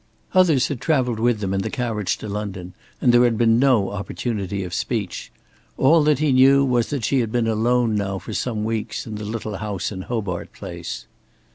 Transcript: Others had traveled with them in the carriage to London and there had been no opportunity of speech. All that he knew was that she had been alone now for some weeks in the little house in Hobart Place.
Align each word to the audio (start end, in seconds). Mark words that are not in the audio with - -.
Others 0.33 0.69
had 0.69 0.81
traveled 0.81 1.19
with 1.19 1.41
them 1.41 1.53
in 1.53 1.61
the 1.61 1.69
carriage 1.69 2.17
to 2.17 2.27
London 2.27 2.73
and 2.99 3.13
there 3.13 3.23
had 3.23 3.37
been 3.37 3.59
no 3.59 3.91
opportunity 3.91 4.63
of 4.63 4.73
speech. 4.73 5.31
All 5.77 6.01
that 6.05 6.17
he 6.17 6.31
knew 6.31 6.65
was 6.65 6.89
that 6.89 7.05
she 7.05 7.19
had 7.19 7.31
been 7.31 7.45
alone 7.45 7.93
now 7.93 8.17
for 8.17 8.33
some 8.33 8.63
weeks 8.63 9.05
in 9.05 9.13
the 9.13 9.25
little 9.25 9.57
house 9.57 9.91
in 9.91 10.01
Hobart 10.01 10.53
Place. 10.53 11.05